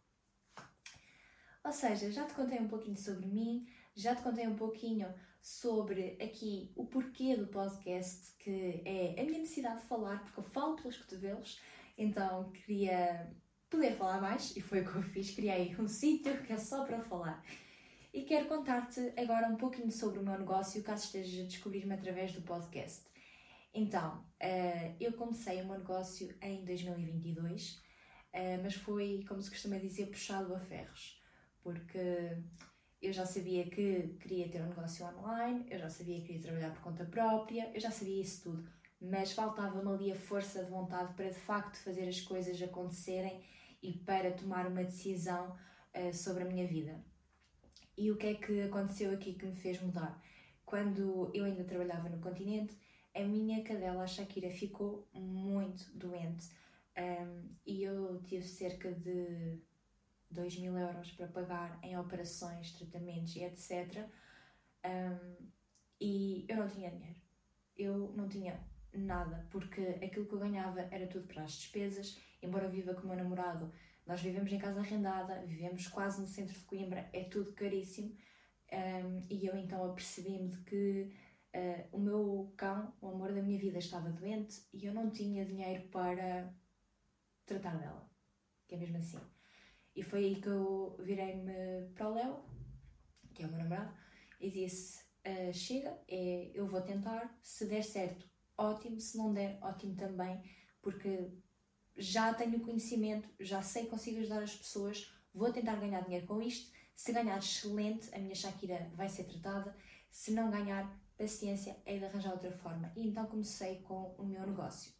Ou 1.63 1.71
seja, 1.71 2.11
já 2.11 2.25
te 2.25 2.33
contei 2.33 2.59
um 2.59 2.67
pouquinho 2.67 2.97
sobre 2.97 3.25
mim, 3.25 3.65
já 3.95 4.15
te 4.15 4.21
contei 4.21 4.47
um 4.47 4.55
pouquinho 4.55 5.13
sobre 5.41 6.17
aqui 6.21 6.71
o 6.75 6.85
porquê 6.85 7.35
do 7.35 7.47
podcast, 7.47 8.35
que 8.37 8.81
é 8.85 9.15
a 9.19 9.23
minha 9.23 9.39
necessidade 9.39 9.81
de 9.81 9.87
falar, 9.87 10.23
porque 10.23 10.39
eu 10.39 10.43
falo 10.43 10.75
pelos 10.75 10.97
cotovelos, 10.97 11.61
então 11.97 12.51
queria 12.51 13.31
poder 13.69 13.95
falar 13.95 14.21
mais 14.21 14.55
e 14.55 14.61
foi 14.61 14.81
o 14.81 14.91
que 14.91 14.95
eu 14.95 15.03
fiz. 15.03 15.31
Criei 15.31 15.75
um 15.79 15.87
sítio 15.87 16.41
que 16.43 16.53
é 16.53 16.57
só 16.57 16.85
para 16.85 17.01
falar. 17.01 17.43
E 18.13 18.23
quero 18.23 18.47
contar-te 18.47 19.13
agora 19.17 19.47
um 19.47 19.55
pouquinho 19.55 19.91
sobre 19.91 20.19
o 20.19 20.23
meu 20.23 20.37
negócio, 20.37 20.83
caso 20.83 21.05
estejas 21.05 21.45
a 21.45 21.47
descobrir-me 21.47 21.93
através 21.93 22.31
do 22.33 22.41
podcast. 22.41 23.12
Então, 23.73 24.19
uh, 24.19 24.95
eu 24.99 25.13
comecei 25.13 25.61
o 25.61 25.65
meu 25.65 25.79
negócio 25.79 26.35
em 26.41 26.63
2022, 26.63 27.71
uh, 27.71 27.81
eh, 28.31 28.57
mas 28.61 28.75
foi, 28.75 29.25
como 29.27 29.41
se 29.41 29.49
costuma 29.49 29.77
dizer, 29.77 30.07
puxado 30.07 30.53
a 30.53 30.59
ferros, 30.59 31.19
porque 31.63 32.37
eu 33.01 33.11
já 33.11 33.25
sabia 33.25 33.67
que 33.67 34.15
queria 34.19 34.47
ter 34.47 34.61
um 34.61 34.69
negócio 34.69 35.05
online, 35.07 35.65
eu 35.71 35.79
já 35.79 35.89
sabia 35.89 36.19
que 36.21 36.27
queria 36.27 36.41
trabalhar 36.43 36.71
por 36.71 36.83
conta 36.83 37.03
própria, 37.05 37.71
eu 37.73 37.79
já 37.79 37.89
sabia 37.89 38.21
isso 38.21 38.43
tudo, 38.43 38.69
mas 39.01 39.31
faltava-me 39.31 39.89
ali 39.91 40.11
a 40.11 40.15
força 40.15 40.63
de 40.63 40.69
vontade 40.69 41.13
para 41.15 41.29
de 41.29 41.39
facto 41.39 41.77
fazer 41.77 42.07
as 42.07 42.21
coisas 42.21 42.61
acontecerem 42.61 43.43
e 43.81 43.91
para 43.91 44.31
tomar 44.31 44.67
uma 44.67 44.83
decisão 44.83 45.57
uh, 45.95 46.13
sobre 46.13 46.43
a 46.43 46.45
minha 46.45 46.67
vida. 46.67 47.03
E 47.97 48.11
o 48.11 48.17
que 48.17 48.27
é 48.27 48.33
que 48.35 48.61
aconteceu 48.61 49.11
aqui 49.11 49.33
que 49.33 49.45
me 49.47 49.55
fez 49.55 49.81
mudar? 49.81 50.21
Quando 50.63 51.31
eu 51.33 51.43
ainda 51.45 51.63
trabalhava 51.63 52.07
no 52.07 52.19
continente, 52.19 52.77
a 53.15 53.21
minha 53.21 53.63
cadela, 53.63 54.03
a 54.03 54.07
Shakira, 54.07 54.49
ficou 54.49 55.07
muito 55.13 55.91
doente 55.97 56.49
um, 56.97 57.49
e 57.65 57.83
eu 57.83 58.21
tive 58.23 58.47
cerca 58.47 58.91
de 58.91 59.59
2 60.29 60.59
mil 60.59 60.77
euros 60.77 61.11
para 61.11 61.27
pagar 61.27 61.79
em 61.83 61.97
operações, 61.97 62.71
tratamentos 62.73 63.35
e 63.35 63.43
etc. 63.43 64.07
Um, 64.85 65.47
e 65.99 66.45
eu 66.47 66.57
não 66.57 66.67
tinha 66.67 66.91
dinheiro. 66.91 67.21
Eu 67.75 68.13
não 68.15 68.27
tinha 68.27 68.59
nada, 68.93 69.47
porque 69.49 69.81
aquilo 70.03 70.25
que 70.27 70.33
eu 70.33 70.39
ganhava 70.39 70.81
era 70.81 71.07
tudo 71.07 71.27
para 71.27 71.43
as 71.43 71.53
despesas. 71.53 72.19
Embora 72.41 72.65
eu 72.65 72.71
viva 72.71 72.93
com 72.93 73.03
o 73.03 73.07
meu 73.07 73.17
namorado, 73.17 73.71
Nós 74.05 74.21
vivemos 74.21 74.51
em 74.51 74.59
casa 74.59 74.81
arrendada, 74.81 75.41
vivemos 75.45 75.87
quase 75.87 76.19
no 76.19 76.27
centro 76.27 76.53
de 76.53 76.65
Coimbra, 76.65 77.09
é 77.13 77.23
tudo 77.23 77.53
caríssimo. 77.53 78.13
Um, 78.71 79.21
e 79.29 79.45
eu 79.45 79.55
então 79.55 79.83
apercebi-me 79.85 80.49
de 80.49 80.57
que 80.63 81.13
uh, 81.55 81.87
o 81.91 81.99
meu 81.99 82.53
cão, 82.57 82.93
o 83.01 83.09
amor 83.09 83.33
da 83.33 83.41
minha 83.41 83.59
vida, 83.59 83.77
estava 83.79 84.09
doente 84.09 84.65
e 84.73 84.85
eu 84.85 84.93
não 84.93 85.09
tinha 85.09 85.45
dinheiro 85.45 85.87
para 85.89 86.53
tratar 87.45 87.77
dela. 87.77 88.09
Que 88.67 88.75
é 88.75 88.77
mesmo 88.77 88.97
assim. 88.97 89.19
E 89.95 90.01
foi 90.01 90.25
aí 90.25 90.41
que 90.41 90.47
eu 90.47 90.95
virei-me 90.99 91.89
para 91.93 92.09
o 92.09 92.13
Léo, 92.15 92.43
que 93.33 93.43
é 93.43 93.45
o 93.45 93.49
meu 93.49 93.59
namorado, 93.59 93.93
e 94.39 94.49
disse: 94.49 95.03
uh, 95.25 95.53
Chega, 95.53 95.99
é, 96.07 96.51
eu 96.53 96.67
vou 96.67 96.81
tentar, 96.81 97.37
se 97.41 97.65
der 97.65 97.83
certo, 97.83 98.27
ótimo, 98.57 98.99
se 98.99 99.17
não 99.17 99.33
der, 99.33 99.57
ótimo 99.61 99.95
também, 99.95 100.41
porque 100.81 101.31
já 101.95 102.33
tenho 102.33 102.59
conhecimento, 102.59 103.29
já 103.39 103.61
sei 103.61 103.83
que 103.83 103.89
consigo 103.89 104.19
ajudar 104.19 104.41
as 104.41 104.55
pessoas, 104.55 105.13
vou 105.33 105.51
tentar 105.51 105.75
ganhar 105.75 106.01
dinheiro 106.01 106.25
com 106.25 106.41
isto. 106.41 106.71
Se 106.95 107.11
ganhar, 107.11 107.37
excelente, 107.37 108.13
a 108.13 108.19
minha 108.19 108.35
Shakira 108.35 108.91
vai 108.95 109.09
ser 109.09 109.23
tratada. 109.25 109.75
Se 110.09 110.31
não 110.31 110.51
ganhar, 110.51 110.95
paciência, 111.23 111.77
é 111.85 111.97
de 111.97 112.05
arranjar 112.05 112.33
outra 112.33 112.51
forma. 112.51 112.91
E 112.95 113.07
então 113.07 113.25
comecei 113.25 113.79
com 113.81 114.13
o 114.17 114.25
meu 114.25 114.45
negócio. 114.45 114.91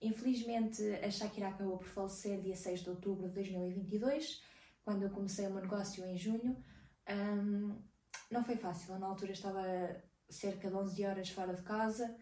Infelizmente, 0.00 0.82
a 1.02 1.10
Shakira 1.10 1.48
acabou 1.48 1.78
por 1.78 1.88
falecer 1.88 2.40
dia 2.40 2.54
6 2.54 2.80
de 2.80 2.90
outubro 2.90 3.28
de 3.28 3.34
2022, 3.34 4.42
quando 4.84 5.02
eu 5.02 5.10
comecei 5.10 5.46
o 5.46 5.50
meu 5.50 5.62
negócio 5.62 6.04
em 6.06 6.16
junho. 6.16 6.62
Um, 7.08 7.76
não 8.30 8.44
foi 8.44 8.56
fácil, 8.56 8.94
eu, 8.94 8.98
na 9.00 9.06
altura 9.06 9.32
estava 9.32 9.62
cerca 10.28 10.68
de 10.68 10.76
11 10.76 11.04
horas 11.06 11.28
fora 11.30 11.54
de 11.54 11.62
casa, 11.62 12.16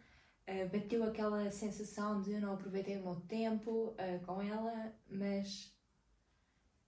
uh, 0.49 0.69
bateu 0.71 1.05
aquela 1.05 1.51
sensação 1.51 2.21
de 2.23 2.33
eu 2.33 2.41
não 2.41 2.55
aproveitei 2.55 2.97
o 2.97 3.03
meu 3.03 3.17
tempo 3.23 3.91
uh, 3.91 4.25
com 4.25 4.41
ela, 4.41 4.95
mas 5.11 5.77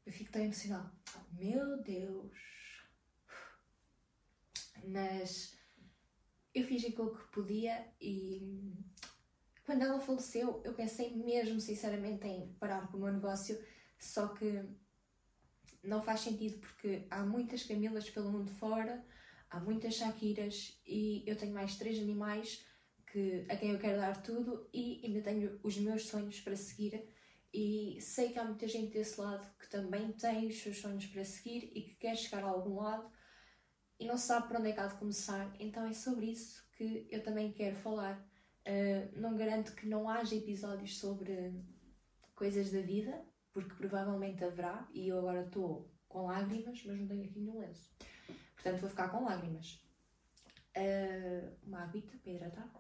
eu 0.07 0.13
fico 0.13 0.33
tão 0.33 0.43
emocionada. 0.43 0.91
Meu 1.33 1.83
Deus! 1.83 2.33
Mas 4.87 5.57
eu 6.55 6.65
fiz 6.65 6.85
aquilo 6.85 7.17
que 7.17 7.27
podia 7.33 7.87
e 8.01 8.73
quando 9.65 9.83
ela 9.83 9.99
faleceu, 9.99 10.61
eu 10.65 10.75
pensei 10.75 11.15
mesmo 11.15 11.61
sinceramente 11.61 12.27
em 12.27 12.53
parar 12.61 12.87
com 12.89 12.99
o 12.99 13.01
meu 13.01 13.13
negócio, 13.13 13.59
só 13.99 14.29
que 14.29 14.63
não 15.83 16.03
faz 16.03 16.21
sentido 16.21 16.59
porque 16.59 17.07
há 17.11 17.25
muitas 17.25 17.65
Camilas 17.65 18.09
pelo 18.09 18.31
mundo 18.31 18.51
fora, 18.53 19.05
há 19.51 19.59
muitas 19.59 19.95
Shakiras 19.95 20.79
e 20.87 21.25
eu 21.27 21.37
tenho 21.37 21.55
mais 21.55 21.77
três 21.77 21.99
animais 21.99 22.65
que, 23.11 23.47
a 23.49 23.57
quem 23.57 23.71
eu 23.71 23.79
quero 23.79 23.99
dar 23.99 24.23
tudo 24.23 24.69
e 24.73 25.01
ainda 25.05 25.23
tenho 25.23 25.59
os 25.63 25.77
meus 25.79 26.07
sonhos 26.07 26.41
para 26.41 26.57
seguir 26.57 27.03
e 27.53 27.99
sei 28.01 28.31
que 28.31 28.39
há 28.39 28.45
muita 28.45 28.69
gente 28.69 28.93
desse 28.93 29.21
lado 29.21 29.47
que 29.59 29.69
também 29.69 30.13
tem 30.13 30.49
os 30.49 30.59
seus 30.61 30.79
sonhos 30.79 31.07
para 31.07 31.25
seguir 31.25 31.71
e 31.75 31.83
que 31.83 31.95
quer 31.95 32.17
chegar 32.17 32.45
a 32.45 32.49
algum 32.49 32.81
lado 32.81 33.11
e 33.99 34.07
não 34.07 34.17
sabe 34.17 34.49
para 34.49 34.59
onde 34.59 34.71
é 34.71 34.73
que 34.73 34.81
há 34.81 34.87
de 34.87 34.97
começar, 34.97 35.55
então 35.59 35.87
é 35.87 35.93
sobre 35.93 36.27
isso 36.27 36.67
que 36.77 37.07
eu 37.11 37.23
também 37.23 37.53
quero 37.53 37.77
falar 37.77 38.25
Uh, 38.67 39.21
não 39.21 39.37
garanto 39.37 39.75
que 39.75 39.87
não 39.87 40.09
haja 40.09 40.35
episódios 40.35 40.99
sobre 40.99 41.53
coisas 42.35 42.73
da 42.73 42.81
vida, 42.81 43.23
porque 43.53 43.75
provavelmente 43.75 44.43
haverá, 44.43 44.89
e 44.95 45.09
eu 45.09 45.19
agora 45.19 45.45
estou 45.45 45.93
com 46.09 46.27
lágrimas, 46.27 46.83
mas 46.87 46.99
não 46.99 47.07
tenho 47.07 47.25
aqui 47.25 47.39
nenhum 47.39 47.59
lenço. 47.59 47.95
Portanto, 48.55 48.81
vou 48.81 48.89
ficar 48.89 49.11
com 49.11 49.25
lágrimas. 49.25 49.85
Uh, 50.75 51.55
uma 51.63 51.83
aguita 51.83 52.17
para 52.17 52.33
hidratar. 52.33 52.71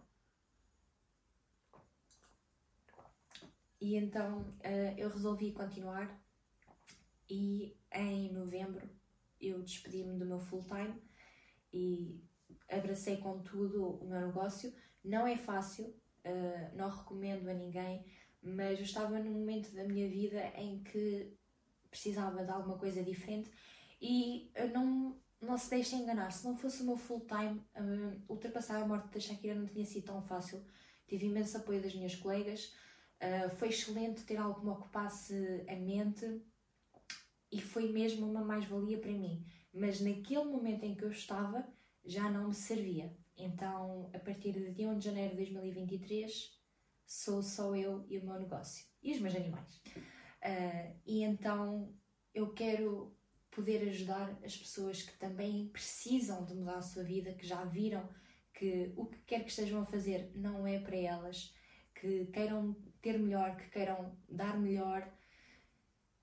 E 3.78 3.97
então 3.97 4.40
uh, 4.40 4.94
eu 4.97 5.11
resolvi 5.11 5.52
continuar 5.52 6.18
e 7.28 7.76
em 7.92 8.33
novembro 8.33 8.88
eu 9.41 9.62
despedi-me 9.62 10.19
do 10.19 10.26
meu 10.26 10.38
full 10.38 10.64
time 10.64 11.03
e 11.73 12.23
abracei 12.69 13.17
com 13.19 13.43
tudo 13.43 13.99
o 14.03 14.07
meu 14.07 14.26
negócio 14.26 14.73
não 15.05 15.26
é 15.26 15.37
fácil, 15.37 15.85
uh, 16.25 16.76
não 16.76 16.88
recomendo 16.88 17.49
a 17.49 17.55
ninguém, 17.55 18.05
mas 18.43 18.79
eu 18.79 18.85
estava 18.85 19.19
num 19.19 19.33
momento 19.33 19.73
da 19.75 19.85
minha 19.85 20.09
vida 20.09 20.41
em 20.57 20.83
que 20.83 21.37
precisava 21.91 22.43
de 22.43 22.50
alguma 22.50 22.79
coisa 22.79 23.03
diferente 23.05 23.50
e 24.00 24.50
não, 24.73 25.21
não 25.41 25.57
se 25.59 25.71
deixem 25.71 26.00
enganar. 26.00 26.33
Se 26.33 26.45
não 26.45 26.57
fosse 26.57 26.83
o 26.83 26.87
meu 26.87 26.97
full 26.97 27.26
time, 27.26 27.61
uh, 27.76 28.23
ultrapassar 28.29 28.83
a 28.83 28.87
morte 28.87 29.12
da 29.12 29.21
Shakira 29.21 29.55
não 29.55 29.67
tinha 29.67 29.85
sido 29.85 30.07
tão 30.07 30.23
fácil. 30.23 30.64
Tive 31.07 31.26
imenso 31.26 31.59
apoio 31.59 31.83
das 31.83 31.95
minhas 31.95 32.17
colegas, 32.17 32.75
uh, 33.21 33.55
foi 33.57 33.69
excelente 33.69 34.25
ter 34.25 34.38
algo 34.38 34.61
que 34.61 34.64
me 34.64 34.73
ocupasse 34.73 35.64
a 35.69 35.76
mente 35.76 36.43
e 37.55 37.61
foi 37.61 37.93
mesmo 37.93 38.29
uma 38.29 38.45
mais-valia 38.45 38.99
para 38.99 39.13
mim. 39.13 39.47
Mas 39.73 40.01
naquele 40.01 40.45
momento 40.45 40.85
em 40.85 40.95
que 40.97 41.05
eu 41.05 41.11
estava, 41.11 41.65
já 42.05 42.29
não 42.29 42.49
me 42.49 42.55
servia. 42.55 43.17
Então, 43.37 44.11
a 44.13 44.19
partir 44.19 44.53
de 44.53 44.73
dia 44.73 44.89
1 44.89 44.99
de 44.99 45.05
janeiro 45.05 45.31
de 45.31 45.37
2023, 45.37 46.61
sou 47.07 47.43
só 47.43 47.77
eu 47.77 48.05
e 48.09 48.19
o 48.19 48.25
meu 48.25 48.41
negócio 48.41 48.85
e 49.01 49.13
os 49.13 49.21
meus 49.21 49.37
animais. 49.37 49.77
Uh, 50.43 51.01
e 51.07 51.23
então 51.23 51.95
eu 52.35 52.53
quero 52.53 53.17
poder 53.53 53.89
ajudar 53.89 54.37
as 54.45 54.57
pessoas 54.57 55.03
que 55.03 55.17
também 55.17 55.69
precisam 55.69 56.45
de 56.45 56.55
mudar 56.55 56.79
a 56.79 56.83
sua 56.83 57.05
vida, 57.05 57.35
que 57.35 57.47
já 57.47 57.65
viram 57.65 58.09
que 58.53 58.93
o 58.97 59.07
que 59.07 59.19
quer 59.19 59.45
que 59.45 59.51
estejam 59.51 59.81
a 59.81 59.87
fazer 59.87 60.33
não 60.35 60.67
é 60.67 60.81
para 60.81 60.97
elas, 60.97 61.55
que 61.95 62.27
queiram 62.27 62.77
ter 63.01 63.17
melhor, 63.17 63.57
que 63.57 63.71
queiram 63.71 64.19
dar 64.29 64.59
melhor, 64.59 65.09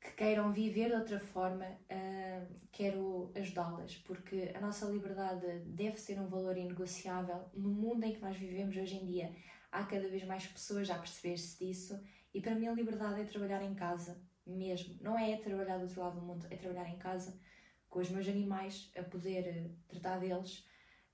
que 0.02 0.12
queiram 0.14 0.52
viver 0.52 0.90
de 0.90 0.96
outra 0.96 1.20
forma, 1.20 1.66
uh, 1.66 2.60
quero 2.72 3.32
ajudá-las, 3.36 3.98
porque 3.98 4.52
a 4.56 4.60
nossa 4.60 4.88
liberdade 4.88 5.60
deve 5.68 5.98
ser 5.98 6.20
um 6.20 6.28
valor 6.28 6.58
inegociável. 6.58 7.48
No 7.54 7.70
mundo 7.70 8.04
em 8.04 8.14
que 8.14 8.22
nós 8.22 8.36
vivemos 8.36 8.76
hoje 8.76 8.96
em 8.96 9.06
dia, 9.06 9.32
há 9.72 9.84
cada 9.84 10.08
vez 10.10 10.24
mais 10.26 10.48
pessoas 10.48 10.90
a 10.90 10.98
perceber-se 10.98 11.64
disso, 11.64 12.04
e 12.34 12.42
para 12.42 12.56
mim 12.56 12.68
a 12.68 12.74
liberdade 12.74 13.22
é 13.22 13.26
trabalhar 13.26 13.62
em 13.62 13.76
casa, 13.76 14.20
mesmo. 14.46 14.98
Não 15.02 15.18
é 15.18 15.38
trabalhar 15.38 15.78
do 15.78 15.84
outro 15.84 16.02
lado 16.02 16.20
do 16.20 16.26
mundo, 16.26 16.48
é 16.50 16.56
trabalhar 16.56 16.90
em 16.90 16.98
casa 16.98 17.40
com 17.88 18.00
os 18.00 18.10
meus 18.10 18.28
animais, 18.28 18.92
a 18.98 19.04
poder 19.04 19.72
tratar 19.88 20.18
deles, 20.18 20.66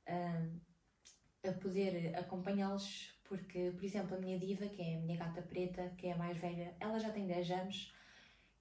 uh, 0.07 0.61
a 1.45 1.51
poder 1.51 2.15
acompanhá-los, 2.15 3.19
porque, 3.25 3.71
por 3.75 3.83
exemplo, 3.83 4.15
a 4.15 4.19
minha 4.19 4.39
diva, 4.39 4.65
que 4.69 4.81
é 4.81 4.95
a 4.95 5.01
minha 5.01 5.17
gata 5.17 5.41
preta, 5.41 5.93
que 5.97 6.07
é 6.07 6.13
a 6.13 6.17
mais 6.17 6.37
velha, 6.37 6.73
ela 6.79 6.97
já 6.97 7.11
tem 7.11 7.27
10 7.27 7.51
anos 7.51 7.96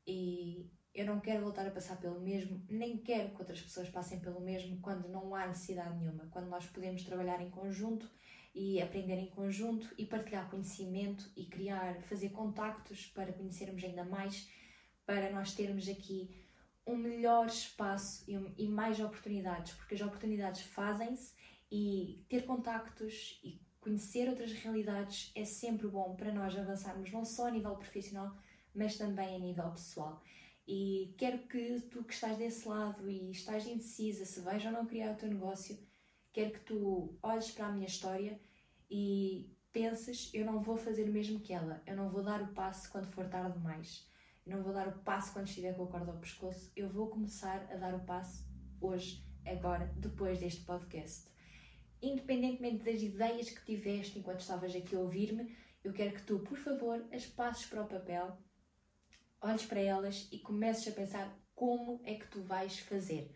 e 0.07 0.71
eu 0.95 1.05
não 1.05 1.21
quero 1.21 1.43
voltar 1.43 1.67
a 1.67 1.71
passar 1.71 1.97
pelo 2.01 2.21
mesmo, 2.21 2.65
nem 2.71 2.97
quero 2.97 3.31
que 3.31 3.41
outras 3.41 3.61
pessoas 3.61 3.89
passem 3.91 4.19
pelo 4.19 4.41
mesmo 4.41 4.81
quando 4.81 5.09
não 5.09 5.35
há 5.35 5.47
necessidade 5.47 5.99
nenhuma, 5.99 6.27
quando 6.31 6.49
nós 6.49 6.65
podemos 6.67 7.03
trabalhar 7.03 7.41
em 7.43 7.51
conjunto 7.51 8.11
e 8.55 8.81
aprender 8.81 9.17
em 9.19 9.29
conjunto 9.29 9.95
e 9.99 10.07
partilhar 10.07 10.49
conhecimento 10.49 11.31
e 11.37 11.45
criar, 11.45 12.01
fazer 12.03 12.31
contactos 12.31 13.07
para 13.09 13.33
conhecermos 13.33 13.85
ainda 13.85 14.05
mais, 14.05 14.49
para 15.05 15.31
nós 15.31 15.55
termos 15.55 15.87
aqui 15.87 16.31
um 16.87 16.97
melhor 16.97 17.47
espaço 17.47 18.25
e, 18.57 18.69
mais 18.69 18.99
oportunidades, 19.01 19.75
porque 19.75 19.95
as 19.95 20.01
oportunidades 20.01 20.63
fazem-se 20.63 21.35
e 21.71 22.25
ter 22.29 22.47
contactos 22.47 23.41
e 23.45 23.61
conhecer 23.81 24.29
outras 24.29 24.53
realidades 24.53 25.33
é 25.35 25.45
sempre 25.45 25.89
bom 25.89 26.15
para 26.17 26.33
nós 26.33 26.57
avançarmos 26.57 27.13
não 27.13 27.25
só 27.25 27.49
a 27.49 27.51
nível 27.51 27.75
profissional, 27.77 28.35
mas 28.77 28.97
também 28.97 29.35
a 29.35 29.39
nível 29.39 29.71
pessoal. 29.71 30.23
E 30.69 31.15
quero 31.17 31.39
que 31.47 31.81
tu 31.91 32.05
que 32.05 32.13
estás 32.13 32.37
desse 32.37 32.69
lado 32.69 33.09
e 33.09 33.31
estás 33.31 33.67
indecisa 33.67 34.25
se 34.25 34.41
vais 34.41 34.65
ou 34.65 34.73
não 34.73 34.85
criar 34.85 35.13
o 35.13 35.17
teu 35.17 35.29
negócio, 35.29 35.79
quero 36.33 36.53
que 36.53 36.61
tu 36.61 37.17
olhes 37.23 37.51
para 37.53 37.67
a 37.67 37.73
minha 37.73 37.87
história 37.87 38.39
e 38.91 39.51
penses, 39.73 40.31
eu 40.35 40.45
não 40.45 40.61
vou 40.61 40.77
fazer 40.77 41.09
o 41.09 41.13
mesmo 41.13 41.41
que 41.41 41.53
ela, 41.53 41.83
eu 41.87 41.97
não 41.97 42.11
vou 42.11 42.23
dar 42.23 42.43
o 42.43 42.49
passo 42.49 42.91
quando 42.91 43.07
for 43.07 43.29
tarde 43.29 43.59
demais, 43.59 44.07
eu 44.45 44.57
não 44.57 44.63
vou 44.63 44.73
dar 44.73 44.89
o 44.89 44.99
passo 45.01 45.33
quando 45.33 45.47
estiver 45.47 45.75
com 45.75 45.85
a 45.85 45.87
corda 45.87 46.13
ao 46.13 46.19
pescoço, 46.19 46.73
eu 46.75 46.89
vou 46.89 47.09
começar 47.09 47.69
a 47.71 47.77
dar 47.77 47.95
o 47.95 48.01
passo 48.01 48.45
hoje, 48.81 49.25
agora, 49.45 49.93
depois 49.97 50.41
deste 50.41 50.65
podcast. 50.65 51.29
Independentemente 52.03 52.85
das 52.85 53.01
ideias 53.03 53.51
que 53.51 53.65
tiveste 53.65 54.19
enquanto 54.19 54.41
estavas 54.41 54.75
aqui 54.75 54.97
a 54.97 54.99
ouvir-me, 54.99 55.55
eu 55.85 55.93
quero 55.93 56.15
que 56.15 56.23
tu, 56.23 56.41
por 56.41 56.59
favor, 56.59 57.05
as 57.13 57.27
passes 57.27 57.67
para 57.67 57.83
o 57.83 57.87
papel 57.87 58.37
olhes 59.41 59.65
para 59.65 59.81
elas 59.81 60.29
e 60.33 60.39
comeces 60.39 60.89
a 60.89 60.97
pensar 60.97 61.39
como 61.55 62.01
é 62.05 62.15
que 62.15 62.29
tu 62.29 62.43
vais 62.43 62.79
fazer. 62.81 63.35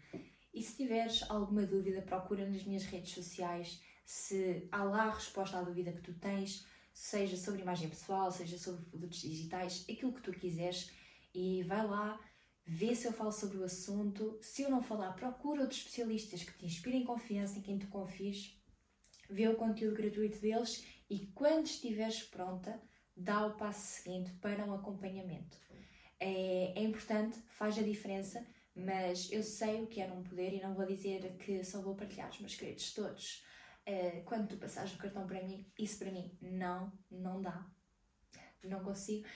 E 0.53 0.63
se 0.63 0.77
tiveres 0.77 1.23
alguma 1.31 1.65
dúvida, 1.65 2.03
procura 2.03 2.49
nas 2.49 2.65
minhas 2.65 2.85
redes 2.85 3.13
sociais 3.13 3.81
se 4.05 4.69
há 4.73 4.83
lá 4.83 5.05
a 5.05 5.15
resposta 5.15 5.59
à 5.59 5.63
dúvida 5.63 5.93
que 5.93 6.03
tu 6.03 6.13
tens, 6.15 6.67
seja 6.93 7.37
sobre 7.37 7.63
imagem 7.63 7.89
pessoal, 7.89 8.33
seja 8.33 8.59
sobre 8.59 8.85
produtos 8.87 9.21
digitais, 9.21 9.87
aquilo 9.89 10.13
que 10.13 10.23
tu 10.23 10.33
quiseres, 10.33 10.91
e 11.33 11.63
vai 11.63 11.87
lá, 11.87 12.21
vê 12.67 12.95
se 12.95 13.07
eu 13.07 13.13
falo 13.13 13.31
sobre 13.31 13.59
o 13.59 13.65
assunto. 13.65 14.37
Se 14.43 14.63
eu 14.63 14.71
não 14.71 14.83
falar, 14.83 15.13
procura 15.13 15.63
outros 15.63 15.79
especialistas 15.79 16.43
que 16.43 16.59
te 16.59 16.67
inspirem 16.67 17.05
confiança, 17.05 17.59
em 17.59 17.63
quem 17.63 17.79
tu 17.79 17.87
confies, 17.87 18.61
vê 19.29 19.47
o 19.49 19.57
conteúdo 19.57 19.97
gratuito 19.97 20.41
deles 20.41 20.85
e 21.09 21.27
quando 21.29 21.67
estiveres 21.67 22.23
pronta, 22.25 22.83
dá 23.17 23.47
o 23.47 23.57
passo 23.57 24.03
seguinte 24.03 24.33
para 24.41 24.65
um 24.65 24.75
acompanhamento. 24.75 25.57
É, 26.21 26.75
é 26.77 26.83
importante, 26.83 27.39
faz 27.49 27.79
a 27.79 27.83
diferença, 27.83 28.47
mas 28.75 29.33
eu 29.33 29.43
sei 29.43 29.83
o 29.83 29.87
que 29.87 30.01
é 30.01 30.07
não 30.07 30.23
poder 30.23 30.53
e 30.53 30.63
não 30.63 30.75
vou 30.75 30.87
dizer 30.87 31.37
que 31.39 31.65
só 31.65 31.81
vou 31.81 31.95
partilhar 31.95 32.29
os 32.29 32.39
meus 32.39 32.55
créditos 32.55 32.93
todos. 32.93 33.45
Uh, 33.89 34.23
quando 34.25 34.49
tu 34.49 34.57
passares 34.59 34.95
o 34.95 34.99
cartão 34.99 35.27
para 35.27 35.43
mim, 35.43 35.67
isso 35.79 35.99
para 35.99 36.11
mim 36.13 36.31
não, 36.41 36.93
não 37.11 37.41
dá. 37.41 37.67
Não 38.63 38.85
consigo. 38.85 39.27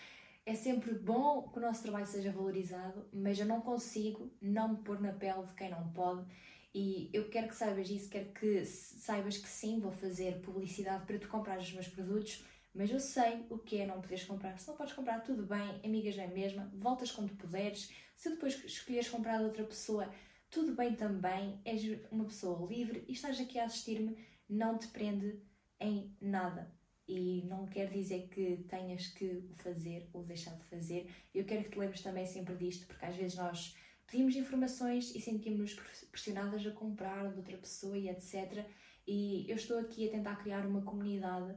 É 0.47 0.55
sempre 0.55 0.93
bom 0.93 1.49
que 1.49 1.59
o 1.59 1.63
nosso 1.63 1.83
trabalho 1.83 2.07
seja 2.07 2.31
valorizado, 2.31 3.09
mas 3.11 3.41
eu 3.41 3.47
não 3.47 3.63
consigo 3.63 4.31
não 4.41 4.69
me 4.69 4.77
pôr 4.83 5.01
na 5.01 5.13
pele 5.13 5.47
de 5.47 5.55
quem 5.55 5.71
não 5.71 5.91
pode. 5.93 6.27
E 6.75 7.09
eu 7.13 7.31
quero 7.31 7.49
que 7.49 7.55
saibas 7.55 7.89
isso, 7.89 8.11
quero 8.11 8.31
que 8.33 8.65
saibas 8.67 9.39
que 9.39 9.49
sim, 9.49 9.81
vou 9.81 9.93
fazer 9.93 10.41
publicidade 10.41 11.07
para 11.07 11.19
tu 11.19 11.29
comprar 11.29 11.59
os 11.59 11.73
meus 11.73 11.89
produtos, 11.89 12.45
mas 12.75 12.91
eu 12.91 12.99
sei 12.99 13.47
o 13.49 13.59
que 13.59 13.79
é 13.79 13.87
não 13.87 14.01
poderes 14.01 14.25
comprar. 14.25 14.59
Se 14.59 14.67
não 14.67 14.77
podes 14.77 14.93
comprar, 14.93 15.21
tudo 15.21 15.47
bem, 15.47 15.81
amigas 15.85 16.19
é 16.19 16.27
mesma, 16.27 16.71
voltas 16.75 17.13
quando 17.13 17.37
puderes. 17.37 17.93
Se 18.17 18.31
depois 18.31 18.63
escolheres 18.65 19.09
comprar 19.09 19.39
de 19.39 19.45
outra 19.45 19.65
pessoa, 19.65 20.13
tudo 20.51 20.75
bem 20.75 20.95
também, 20.95 21.61
és 21.65 21.83
uma 22.11 22.25
pessoa 22.25 22.69
livre 22.69 23.05
e 23.09 23.13
estás 23.13 23.41
aqui 23.41 23.59
a 23.59 23.65
assistir-me, 23.65 24.17
não 24.49 24.77
te 24.77 24.89
prende 24.89 25.41
em 25.81 26.17
nada. 26.21 26.73
E 27.07 27.45
não 27.47 27.67
quer 27.67 27.91
dizer 27.91 28.29
que 28.29 28.65
tenhas 28.69 29.09
que 29.09 29.45
o 29.51 29.55
fazer 29.57 30.09
ou 30.13 30.25
deixar 30.25 30.57
de 30.57 30.65
fazer. 30.65 31.09
Eu 31.35 31.45
quero 31.45 31.65
que 31.65 31.71
te 31.71 31.79
lembres 31.79 32.01
também 32.01 32.27
sempre 32.27 32.57
disto, 32.57 32.87
porque 32.87 33.05
às 33.05 33.15
vezes 33.15 33.37
nós 33.37 33.77
pedimos 34.07 34.35
informações 34.37 35.15
e 35.15 35.21
sentimos-nos 35.21 35.75
pressionadas 36.11 36.67
a 36.67 36.71
comprar 36.71 37.31
de 37.31 37.37
outra 37.37 37.57
pessoa 37.59 37.97
e 37.97 38.09
etc. 38.09 38.67
E 39.07 39.45
eu 39.49 39.57
estou 39.57 39.79
aqui 39.79 40.09
a 40.09 40.11
tentar 40.11 40.37
criar 40.37 40.67
uma 40.67 40.83
comunidade 40.83 41.55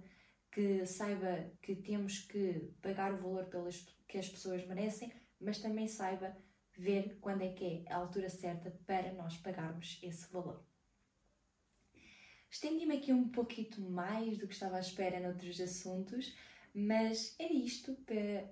que 0.58 0.88
saiba 0.88 1.52
que 1.62 1.76
temos 1.76 2.22
que 2.22 2.74
pagar 2.82 3.14
o 3.14 3.18
valor 3.18 3.46
pelas, 3.46 3.86
que 4.08 4.18
as 4.18 4.28
pessoas 4.28 4.66
merecem, 4.66 5.14
mas 5.40 5.60
também 5.60 5.88
saiba 5.88 6.36
ver 6.76 7.20
quando 7.22 7.44
é 7.44 7.54
que 7.54 7.86
é 7.86 7.94
a 7.94 7.98
altura 7.98 8.28
certa 8.28 8.72
para 8.88 9.14
nós 9.14 9.38
pagarmos 9.38 10.00
esse 10.02 10.28
valor. 10.34 10.66
Estendi-me 12.50 12.98
aqui 12.98 13.14
um 13.14 13.30
pouquinho 13.30 13.88
mais 13.92 14.40
do 14.40 14.48
que 14.48 14.54
estava 14.56 14.78
à 14.78 14.80
espera 14.80 15.20
noutros 15.20 15.62
assuntos, 15.62 16.36
mas 16.74 17.36
era 17.38 17.54
isto 17.54 17.96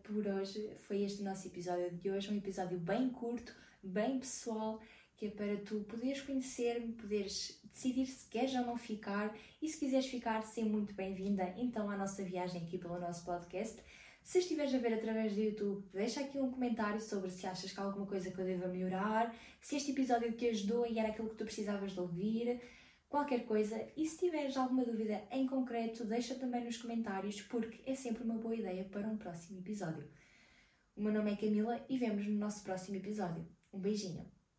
por 0.03 0.27
hoje. 0.27 0.77
Foi 0.81 1.01
este 1.01 1.24
o 1.24 1.25
nosso 1.25 1.47
episódio 1.47 1.89
de 1.89 2.12
hoje, 2.12 2.31
um 2.31 2.38
episódio 2.38 2.77
bem 2.77 3.09
curto, 3.09 3.55
bem 3.81 4.19
pessoal, 4.19 4.79
que 5.17 5.27
é 5.27 5.29
para 5.29 5.57
tu 5.57 5.81
poderes 5.81 6.22
conhecer-me, 6.22 6.93
poderes 6.93 7.60
decidir 7.72 8.05
se 8.05 8.27
queres 8.29 8.53
ou 8.55 8.65
não 8.65 8.77
ficar 8.77 9.36
e 9.62 9.67
se 9.67 9.77
quiseres 9.77 10.07
ficar, 10.07 10.41
ser 10.43 10.63
muito 10.63 10.93
bem-vinda 10.93 11.53
então 11.57 11.89
à 11.89 11.98
nossa 11.98 12.24
viagem 12.24 12.63
aqui 12.63 12.77
pelo 12.77 13.00
nosso 13.00 13.25
podcast. 13.25 13.81
Se 14.24 14.39
estiveres 14.39 14.74
a 14.74 14.79
ver 14.79 14.93
através 14.93 15.34
do 15.34 15.41
YouTube, 15.41 15.86
deixa 15.93 16.22
aqui 16.22 16.39
um 16.39 16.50
comentário 16.50 17.00
sobre 17.00 17.29
se 17.29 17.45
achas 17.45 17.72
que 17.72 17.79
há 17.79 17.84
alguma 17.84 18.07
coisa 18.07 18.31
que 18.31 18.39
eu 18.39 18.45
deva 18.45 18.67
melhorar, 18.67 19.36
se 19.62 19.75
este 19.75 19.91
episódio 19.91 20.31
te 20.31 20.48
ajudou 20.48 20.88
e 20.88 20.98
era 20.98 21.10
aquilo 21.10 21.29
que 21.29 21.36
tu 21.36 21.45
precisavas 21.45 21.91
de 21.91 22.00
ouvir, 22.00 22.60
qualquer 23.07 23.45
coisa. 23.45 23.88
E 23.95 24.05
se 24.07 24.17
tiveres 24.17 24.57
alguma 24.57 24.84
dúvida 24.84 25.24
em 25.31 25.45
concreto, 25.45 26.03
deixa 26.03 26.36
também 26.36 26.65
nos 26.65 26.77
comentários, 26.77 27.41
porque 27.43 27.79
é 27.89 27.95
sempre 27.95 28.24
uma 28.24 28.38
boa 28.38 28.55
ideia 28.55 28.84
para 28.86 29.07
um 29.07 29.17
próximo 29.17 29.60
episódio. 29.60 30.10
O 30.95 31.01
meu 31.01 31.13
nome 31.13 31.34
é 31.34 31.36
Camila 31.36 31.86
e 31.88 31.98
vemos 31.98 32.25
no 32.25 32.34
nosso 32.34 32.63
próximo 32.63 32.98
episódio. 32.98 33.48
Um 33.72 33.79
beijinho! 33.79 34.34